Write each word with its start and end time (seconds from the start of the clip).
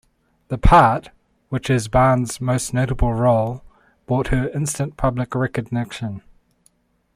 The 0.47 0.57
part, 0.57 1.11
which 1.49 1.69
is 1.69 1.87
Barnes' 1.87 2.41
most 2.41 2.73
notable 2.73 3.13
role, 3.13 3.63
brought 4.07 4.29
her 4.29 4.49
instant 4.49 4.97
public 4.97 5.35
recognition. 5.35 6.23